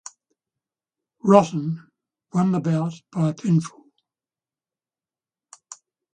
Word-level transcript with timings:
Rotten 1.23 1.87
won 2.33 2.53
the 2.53 2.59
bout 2.59 2.95
by 3.11 3.33
pinfall. 3.33 3.91